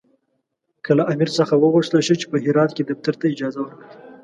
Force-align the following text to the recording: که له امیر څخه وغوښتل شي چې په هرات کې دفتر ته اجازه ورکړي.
که 0.83 0.91
له 0.97 1.03
امیر 1.13 1.29
څخه 1.37 1.53
وغوښتل 1.57 2.01
شي 2.07 2.15
چې 2.21 2.25
په 2.31 2.37
هرات 2.45 2.71
کې 2.75 2.83
دفتر 2.91 3.13
ته 3.19 3.25
اجازه 3.33 3.59
ورکړي. 3.61 3.87